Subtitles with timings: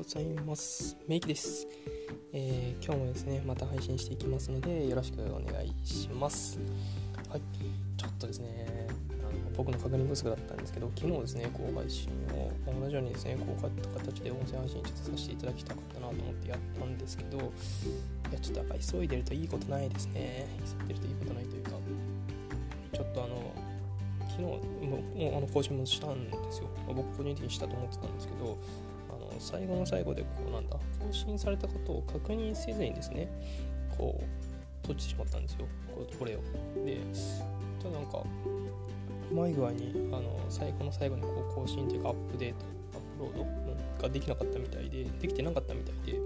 [0.00, 0.96] ございます。
[1.06, 1.68] メイキです、
[2.32, 6.58] えー、今日もですね、また配信していきますので、よろしくお願いします。
[7.28, 7.42] はい、
[7.98, 12.50] ちょっとですね、あの僕の確認不足だったんですけど、昨日ですね、こう配信を
[12.80, 17.42] 同じようにですね、こういった形で音声配信ちょっとさせていただきたかったなと思ってやったんですけど、い
[18.32, 20.48] や、ちょっとやっぱ急いでるといいことないですね。
[20.80, 21.70] 急いでるといいことないというか、
[22.94, 23.52] ちょっとあの、
[24.30, 26.70] 昨日もうあの更新もしたんですよ。
[26.86, 28.56] まあ、僕個人的にしたと思ってたんですけど、
[29.38, 33.28] 最後の最後でこうなんだ更新されたことを確認せずにですね
[33.96, 34.24] こう
[34.82, 35.66] 閉じてしまったんですよ。
[36.18, 36.40] これを。
[36.84, 36.96] で
[37.78, 38.22] ちょっとなんか
[39.30, 46.18] うまい具合にあの最後の最後にこう更新というかアップデートアップロードができなかったみたいでできてなかったみたいで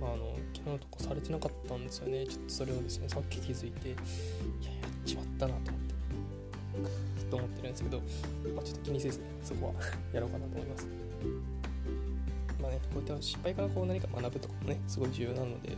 [0.00, 2.26] あの昨日とかされてなかったんですよね。
[2.26, 3.98] ちょっとそれをですねさっき気づいていやや
[4.88, 5.94] っちまったなと思って
[7.30, 7.98] と思ってるんですけど、
[8.54, 9.72] まあ、ちょっと気にせずそこは
[10.12, 10.88] やろうかなと思います。
[12.64, 15.76] まあね、こういった失敗からこう何か学ぶとかもね、すごい重要なので、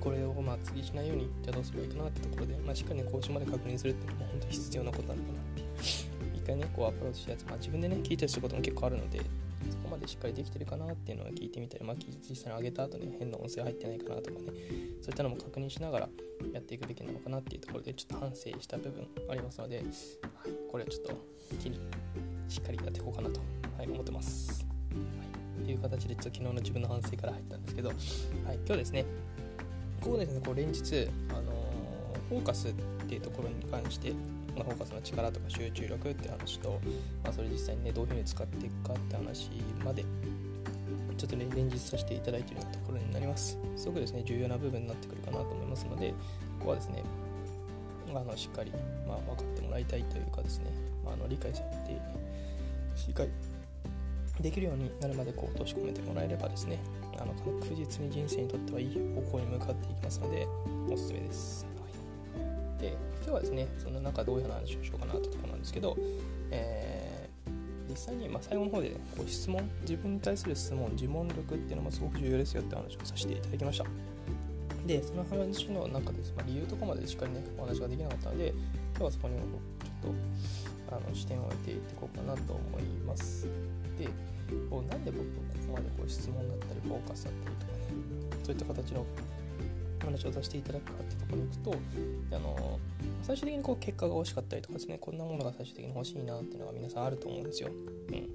[0.00, 5.62] これをまあ次しないように、じゃあどうすればいいかなってところで、まあ、しっかりね、講習まで確認するっていうのも本当に必要なことなのかなって。
[6.36, 9.20] 一回ね、こうアプローチしたやつ、まあ、自分でね、聞いたりすることも結構あるので、
[9.70, 16.08] そこまでしっかりできてるかなっていうのは聞いてみたり、まあ、実際に上げた後ね、変な音声入ってないかなとかね、そういったのも確認しながら
[16.52, 19.84] やっていくべきなのかなっていうところで、ちょっと反省した部分ありますので、はい、
[20.68, 21.12] これはちょっと
[21.60, 21.78] 気に
[22.48, 23.40] しっかりやっていこうかなと、
[23.78, 24.66] はい、思ってます。
[24.92, 25.31] とい
[25.74, 27.98] う形でちょっと昨日の自分の反省から入ったんですけど、はい、
[28.66, 29.04] 今日ですね、
[30.00, 31.52] ここですね、こう連日、あの、
[32.28, 32.72] フォーカスっ
[33.06, 34.12] ていうところに関して、
[34.56, 36.80] まあ、フォーカスの力とか集中力って話と、
[37.22, 39.50] まあ、それ実際にね、どういうふうに使っていくかって話
[39.84, 40.04] まで、
[41.16, 43.58] ちょっとね、連日させていただいているようなところになります。
[43.76, 46.10] すごくですね、重要な部分になってくるかなと思いますので、
[46.58, 47.02] ここはですね、
[48.14, 48.72] あのしっかり、
[49.06, 50.66] まあ、分かってもらいたいというかですね、
[51.04, 52.00] まあ、あの理解されて、
[53.06, 53.28] 理解
[54.40, 56.78] できるようになるまでこう落とし込めてもらえればですね
[57.18, 60.46] あの確実に人生にとってはいい方向に向かっていきますので
[60.90, 65.96] おすすめです、はい、で今日はですねその中どういう話をしようかなってとこなんですけど、
[66.50, 73.84] えー、実際にま最後の方で、ね、こう質問自分に対する質問自問力っていうのもすごく重要ですよって話をさせていただきました。
[74.86, 80.14] でその話の中です、まあ、理由とかまでしっかりねお話ができなかったので今日はそこにちょっ
[80.88, 83.46] とあの視点を置いていっていこうかなと思います。
[83.98, 84.08] で
[84.68, 87.78] こうなんで僕はここまでこう質問だったりフォーカスだったりとかね
[88.42, 89.06] そういった形の
[90.04, 91.58] 話をさせていただくかってところに行く
[92.30, 92.80] とあの
[93.22, 98.28] 最終的にこう結果が欲しかったりとかですねこんなものが最終的に欲しいなっていうのが皆さんあると思うんですよ、うん、で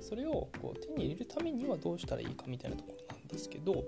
[0.00, 3.84] それをこう手に入れるためにはどうしたらいいかみたいなところなんですけど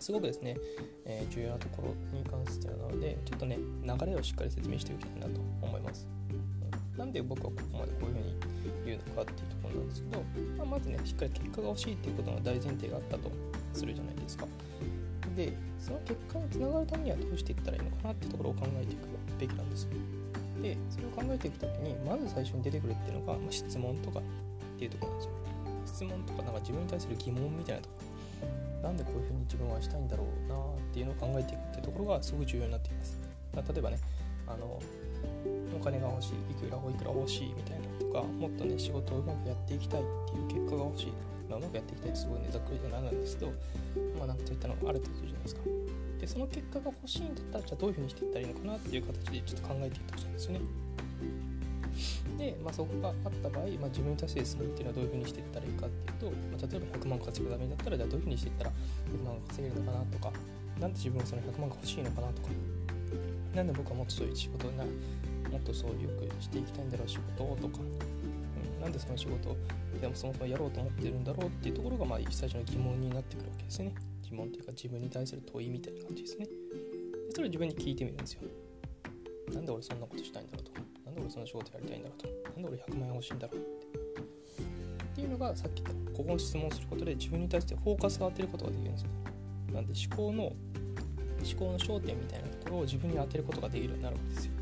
[0.00, 0.56] すごくですね、
[1.04, 6.08] えー、重要なところに関してなのでちょっとね流れをしっかり説明しておきたいなと思います、
[7.02, 8.36] なんで僕はここまでこういうふうに
[8.86, 10.22] 言うのかっていうところなんですけど、
[10.56, 13.28] まあ、まずねしっかり結果が欲しいっていうことの大前提があったと
[13.74, 14.46] するじゃないですか。
[15.34, 19.00] でその結果につながるためにはどうしていったらいいのかなってところを考えていく
[19.40, 19.90] べきなんですよ。
[20.62, 24.22] でそれを考えていくときにまず最初に出てくるっていうのが、まあ、質問とかっ
[24.78, 25.32] ていうところなんですよ。
[25.86, 27.94] 質問とかなんか自分に対する疑問みたいなとこ。
[27.98, 30.58] ろなんでこういうふうに自分はしたいんだろうなっ
[30.94, 33.18] ていうのを考えていくっていうところがすごく重要になっています。
[33.54, 33.98] 例えばね
[34.46, 34.80] あの
[35.74, 41.12] お金が欲しいいくらおいくら欲しいみたいなとかもっとね仕事をうまくやっていきたいっていう結果が欲しい、
[41.48, 43.52] まあ、うまくやっていきたいってすごいねざっくりでなんなんですけど
[44.18, 45.60] まあなんかそういったのがあるってことじゃないですか。
[46.20, 50.60] でその結果が欲しいんだったらじゃあどういうふうにしていったらいいのかなっていう形でちょっと考えていってほしいんですよね。
[52.38, 60.32] で、まあ、そこがあった場合、まあ、自分に対してすねっていうのはどういうふうにしていったらいいかっていうと、まあ、例えば100万稼ぐためだったらじゃあどういうふうにしていったら100万稼げるのかなとか
[60.80, 62.48] なんで自分はその100万が欲しいのかなとか
[63.54, 69.56] なんで僕はもっとそういう仕事になもっとそういうくしていきたいんだろう仕事をとか、うん、なんでその仕事を
[70.00, 73.94] でもそもそもやろうと思ってるんだろうっていうところがまあ最初の疑問になってくるわけですね。
[74.22, 76.46] 疑問っていうか自分に対する問いみたいな感じですね。
[76.46, 76.52] で
[77.32, 78.42] それを自分に聞いてみるんですよ。
[79.52, 80.80] なんで俺そんなことしたいんだろうとか。
[81.04, 82.50] なんで俺その仕事やりたいんだろうとか。
[82.56, 83.82] なんで俺100万円欲しいんだろうって。
[85.12, 89.08] っていうのがさっき言ったここに質問することで自分に対してフォーカスを当てることができるんですよ
[89.74, 90.56] なんで思考の思
[91.58, 94.52] 考の焦点みたいなころを自分に当てることができるようになるわけですよ。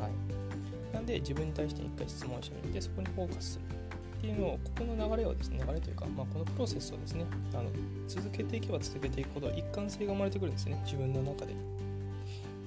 [0.00, 3.76] はい、なんで自分に対して一回質問してみてそこにフォーカスする
[4.18, 7.24] っていうのをここの流れをですね流れというか、まあ、このプロセスをですね
[7.54, 7.70] あの
[8.08, 10.80] 続けていけば続けていくほど一貫性が生まれてくるんですね。
[10.84, 11.54] 自分の中で。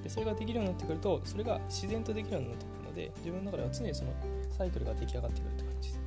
[0.04, 4.14] でそれができるようになってくるとそれが自然とできるようになってくるので自分の中では常にその
[4.58, 6.00] サイクルが出来上がってくるって感じです。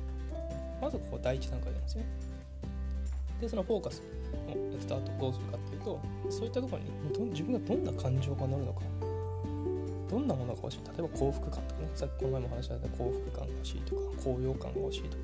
[0.81, 2.05] まずここ第一段階なんですね。
[3.43, 4.01] でそのフォーカス
[4.47, 5.99] をやった後どうするかっていうと
[6.29, 8.81] そういったところに自分がどんな感情が乗るのか
[10.09, 15.23] どんなものが欲しい例えば幸福感とかねさっきこの前も話した幸福感が欲しいとか高揚感が欲しいとか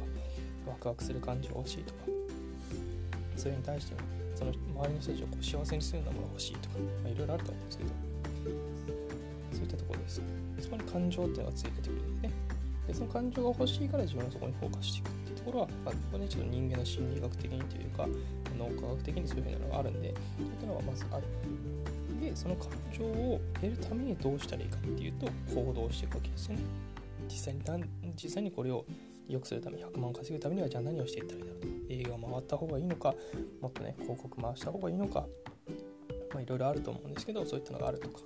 [0.67, 1.99] ワクワクする感じが欲しいとか
[3.37, 3.95] それに対して、
[4.35, 7.89] その周りの人たちをこう幸せにするようなものが欲しいとか、まあ、いろいろあると思うんですけど
[9.53, 10.21] そういったところです。
[10.59, 12.58] そこに感情っていうのがついてくるんですね。
[12.89, 18.07] でその感情が欲しいから自分はそこにフォーカスしていくっていうところは、まあ、ここねちょっと人間の心理学的にというか
[18.57, 21.23] 脳科学的にそういうふうなのがあるんでそういったのがまずある
[22.19, 26.61] でその感情を得るためにどうしたらいいかっていうと行動していくわけですよね。
[27.29, 27.61] 実際に
[28.21, 28.83] 実際にこれを
[29.27, 31.67] 良くするため100万稼ぐためにはじゃあ何をしていったらいいだろうと。
[31.89, 33.13] 映画回った方がいいのか
[33.61, 35.25] もっとね広告回した方がいいのか
[36.33, 38.19] まあいろいろあると思うんですけどそういったのがあるとか。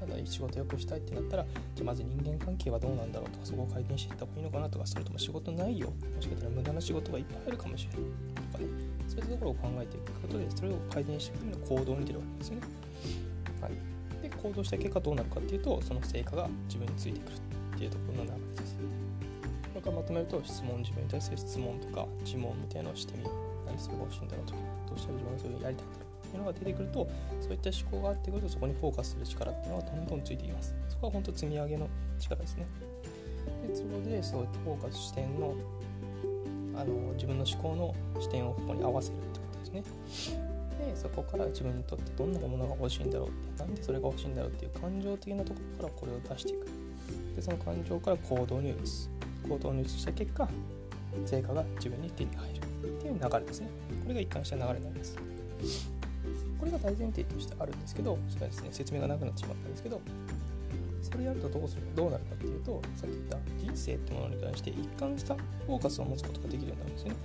[0.00, 8.10] ただ仕事良くしたいってなったらじゃまず人間関係はどうなんだろうとかそこを改善していった方がいいのかなとかそれとも仕事ないよもしかしたら無駄な仕事がいっぱいあるかもしれない
[8.52, 8.98] とかね。
[9.08, 12.62] そういったところを考えていくことでそれを改善していくための行動に出るわけですよね。
[13.60, 13.72] はい。
[14.22, 17.34] で行動した結果どうなるかっていうとその成果が自分についてくる
[17.76, 18.76] っていうところの流れです。
[18.76, 18.82] こ
[19.76, 23.30] れからまとめると質問自分に対する質問とか自問みたいなのをしてみる。
[23.66, 24.58] 何でそれが欲しいんだろうとか
[24.88, 27.08] どうしたら自分はそれをやりたいんだろうっていうのが出てくると
[27.40, 30.74] そういった思考があってくるとそこにフォーカスする力っていうのがどんどんついていきます。
[30.88, 31.88] そこは本当積み上げの
[32.18, 32.66] 力ですね。
[33.66, 35.54] でそこでそういったフォーカス視点の
[36.74, 39.82] あの自分の思考の視点をここに合わせるってことですね。
[40.78, 46.66] でそこから自分にとってどんなものが欲しいんだろうってなんでそれが欲しいんだろうっていう感情的なところからこれを出していく。
[47.34, 49.10] でその感情から行動に移す。
[49.48, 50.48] 行動に移した結果
[51.24, 53.68] 成果が自分に手に入るっていう流れですね。
[54.02, 55.16] これが一貫した流れになります。
[56.68, 60.00] れが大前提としてあるんですけどそれはですね説明がなくなってしまったんですけど
[61.02, 67.16] それやるとどうするどうなるかっていうとさっき言った人生ってものに関して一貫したフォーカスを持つことができるようになるんですよね。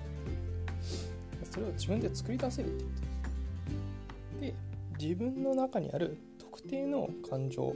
[1.52, 4.54] それを自分で作り出せるってことです。
[4.54, 4.56] で
[5.00, 7.76] 自分の中にある特定の感情を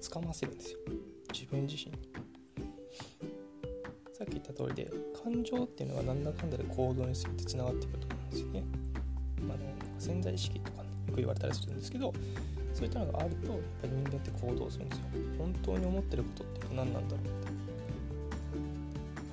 [0.00, 0.78] つかませるんですよ。
[1.32, 1.98] 自分自身に。
[4.12, 4.90] さっき言った通りで
[5.22, 8.64] 感情っていうのはなんだかんだで行動にするってつながってくると思うんですよね、
[10.04, 12.12] 潜在意識とか、ね、よく言われたりするんですけど
[12.74, 15.04] そういったのがあるとやっぱり人間って行動するんですよ。
[15.38, 17.54] 本当に思ってることって何なんだろうって。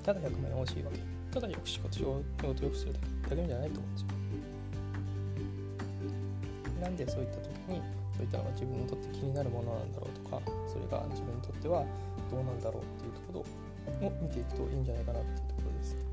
[0.06, 1.00] ただ100万円欲しいわけ。
[1.34, 3.00] ただよく仕事仕事よくするだ
[3.36, 3.36] け。
[3.36, 4.08] じゃないと思うんですよ。
[6.82, 7.82] なんでそういった時に
[8.14, 11.86] そういったのが自分にとって気になるものなんだろうとかそれが自分にとっては
[12.30, 13.46] どうなんだろうっていうとこ
[14.02, 16.11] ろを見ていくといいんじゃないかなっていうところです。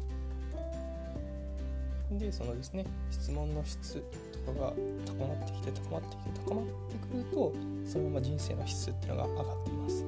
[2.11, 4.03] でそのですね質問の質
[4.47, 4.73] とかが
[5.05, 6.73] 高まってきて高まってきて高まって
[7.13, 7.53] くると
[7.85, 10.05] そのまま人生の質っていうのが上がっています。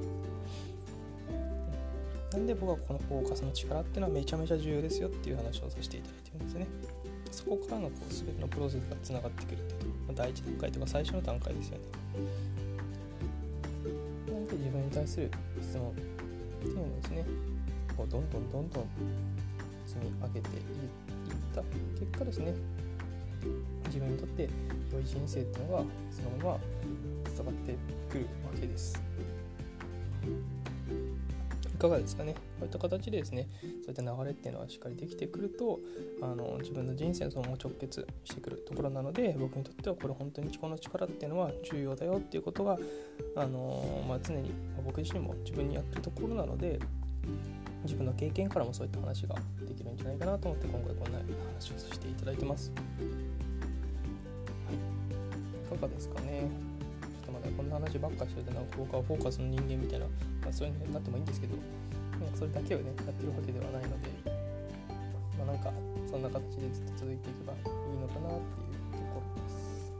[2.33, 6.67] なんで僕はこのフォーカスの力っていうのはめちゃめちゃ重要ですよっていう話をさせていただいてるんですね。
[7.29, 11.83] そこからのこう全てのプロセスがつながってくるっていうと第一段階とか最初の段階ですよね。
[14.27, 15.29] なんで自分に対する
[15.61, 17.25] 質問っていうのをですね
[17.97, 18.85] こうどんどんどんどん
[19.85, 21.10] 積み上げていって
[21.51, 21.61] た。
[21.99, 22.53] 結果ですね
[23.87, 24.49] 自分にとって
[24.93, 26.59] 良い人生っていうのがそのまま
[27.35, 27.75] 伝わって
[28.09, 29.01] くるわけです。
[31.73, 32.33] いかがですかね。
[32.33, 33.47] こういった形でですね
[33.83, 35.79] そういった流れっていうのはしっかりできてくると
[36.21, 42.77] あの自分の人生のそのまま直結してくるところなので僕にとってはこれ本当に思考の力っていうのは重要だよっていうことが
[43.35, 44.51] あの、まあ、常に、
[44.85, 46.79] 僕自身も自分にやってるところなので
[47.83, 49.35] 自分の経験からもそういった話が
[49.67, 52.71] できるんじゃないかなと思って今回こんな話をさせていただいてます。
[52.71, 52.77] は
[54.73, 54.75] い、
[55.75, 56.47] いかがですかね
[57.01, 60.11] ちょっとまだこんな話ばっかしててなんか僕はフォーカスの人間みたいな、ま
[60.49, 61.55] あ、そういうのになってもいいんですけど
[62.23, 64.09] なんそれだけをねやってるわけではないので
[65.37, 65.73] まあなんか
[66.09, 67.59] そんな形でずっと続いていけばいい
[67.99, 69.91] のかなっていうところです。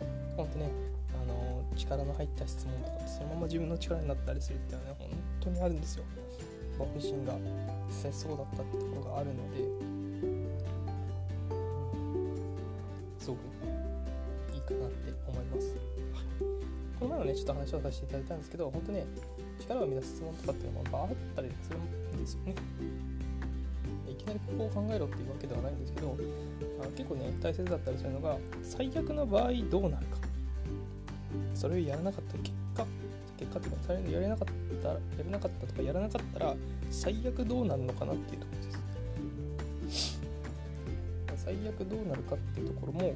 [0.00, 0.70] はい本当ね
[1.16, 5.08] あの力の入った質問とかそのまま自分の力になったりするっていうのはね本
[5.40, 6.04] 当にあるんですよ。
[6.78, 7.34] 僕自身が
[7.88, 9.58] 実際そうだったってところがあるので、
[13.18, 13.40] すごく
[14.54, 15.74] いいかなって思います。
[16.98, 19.06] この前もね、ちょっと話をさせていただいたんですけど、本当ね、
[19.60, 22.54] 力を生み出す質問とかっていうのもあったりするんですよね。
[24.08, 26.16] いきなりここを考えろっていうわけではないんですけど、
[26.80, 30.18] あ結構ね、大切だったりするのが、最悪の場合どうなるか。
[31.54, 32.56] それをやらなかった結果、
[33.38, 36.54] 結果というか、やれなかったやれなかったとかやらなかったら
[36.90, 40.20] 最悪どうなるのかなっていうところです。
[41.36, 43.14] 最悪どうなるかっていうところも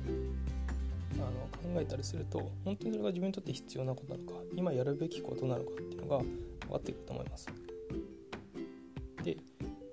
[1.15, 1.19] あ
[1.67, 6.27] の考えたりすると本当にそれが自分にとって必要なことなのか今やるべきことなのかっていうのが分
[6.71, 7.49] かってくると思います。
[9.25, 9.37] で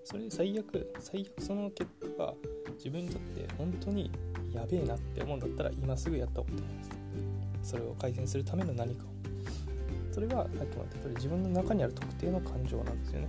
[0.03, 2.34] それで最悪最悪その結果が
[2.77, 4.12] 自分にとって本当に
[4.53, 6.89] やべえなって思うんだったら今すぐやった方がいいと思います。
[7.72, 9.16] それを改善するための何かを。
[10.17, 13.27] それがさっきも言った通り自分の中にある特定の感情なんですよね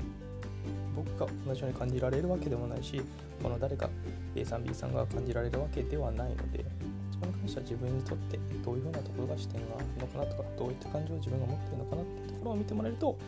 [0.96, 3.02] 僕が同じように感じられるわけでもないし
[3.42, 3.90] この誰か
[4.34, 6.64] A さん B さんが感じられるわけではないので
[7.12, 13.18] そこに関しては自分にとってどういうふうなところが視点があるのかなとかどういった感情を自分が持っているのかなっていうところを見てもらえると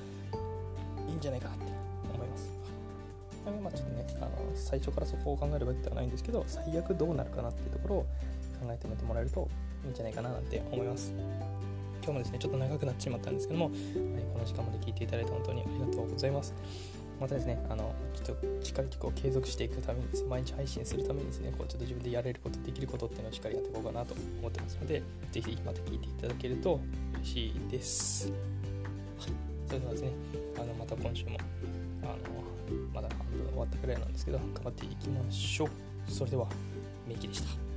[1.06, 1.64] いいんじゃないかなって
[2.14, 2.50] 思います。
[3.44, 8.00] まあ、ちょっとねあの最初からそこを考えるわけではないんですけど最悪どうなるかなっていうところを
[8.58, 9.46] 考えてみてもらえると
[9.84, 11.12] いいんじゃないかななんて思います。
[12.02, 13.74] 今日もですね、ちょっと長くなってしまったんですけども、はい、
[14.32, 16.54] この時間まで聞いていただいて本当にありがとうございます。
[17.20, 26.80] またですね、あの、ちょっとしっかりとこう継続していくためにですね、毎日配信するためにですね、こうちょっと自分でやれること、できることっていうのをしっかりやっていこうかなと思ってますので、ぜひまた聞いていただけると
[27.16, 28.28] 嬉しいです。
[28.28, 28.36] はい、
[29.66, 30.10] それではですね、
[30.56, 31.36] あのまた今週も、
[32.02, 32.14] あの、
[32.94, 35.68] まだ半分終わったくらいなんですけど、頑張っていきましょう。
[36.10, 36.48] それでは、
[37.06, 37.69] メイキでした。